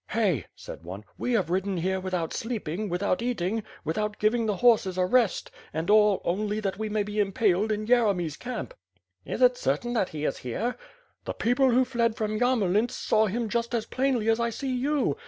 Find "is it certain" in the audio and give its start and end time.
9.25-9.93